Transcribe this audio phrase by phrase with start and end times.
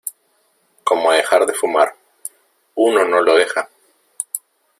[0.83, 1.93] como dejar de fumar.
[2.75, 3.69] uno no lo deja